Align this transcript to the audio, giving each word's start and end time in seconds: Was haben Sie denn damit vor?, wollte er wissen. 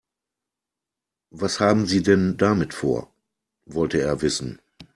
Was 1.29 1.59
haben 1.59 1.85
Sie 1.85 2.01
denn 2.01 2.35
damit 2.37 2.73
vor?, 2.73 3.13
wollte 3.67 4.01
er 4.01 4.23
wissen. 4.23 4.57